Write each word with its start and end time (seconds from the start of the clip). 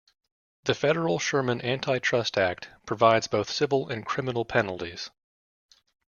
The 0.63 0.73
federal 0.73 1.19
Sherman 1.19 1.63
Antitrust 1.63 2.35
Act 2.35 2.69
provides 2.87 3.27
both 3.27 3.51
civil 3.51 3.87
and 3.89 4.03
criminal 4.03 4.45
penalties. 4.45 5.11